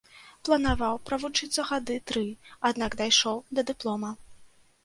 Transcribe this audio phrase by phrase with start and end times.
[0.47, 2.23] Планаваў правучыцца гады тры,
[2.71, 4.11] аднак дайшоў да дыплома.